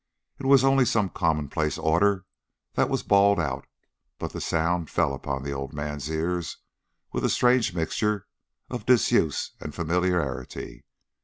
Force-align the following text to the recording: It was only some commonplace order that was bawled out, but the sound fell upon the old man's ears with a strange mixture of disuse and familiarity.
It 0.39 0.47
was 0.47 0.63
only 0.63 0.83
some 0.85 1.09
commonplace 1.11 1.77
order 1.77 2.25
that 2.73 2.89
was 2.89 3.03
bawled 3.03 3.39
out, 3.39 3.67
but 4.17 4.33
the 4.33 4.41
sound 4.41 4.89
fell 4.89 5.13
upon 5.13 5.43
the 5.43 5.51
old 5.51 5.73
man's 5.73 6.09
ears 6.09 6.57
with 7.11 7.23
a 7.23 7.29
strange 7.29 7.75
mixture 7.75 8.25
of 8.67 8.87
disuse 8.87 9.51
and 9.59 9.75
familiarity. 9.75 10.85